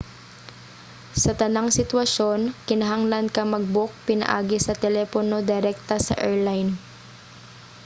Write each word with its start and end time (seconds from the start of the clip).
sa 1.23 1.31
tanang 1.41 1.67
sitwasyon 1.79 2.39
kinahanglan 2.67 3.27
ka 3.35 3.41
mag-book 3.53 3.91
pinaagi 4.07 4.57
sa 4.63 4.77
telepono 4.83 5.35
direkta 5.51 5.95
sa 6.07 6.15
airline 6.27 6.69